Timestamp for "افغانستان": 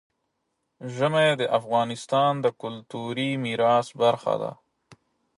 1.59-2.33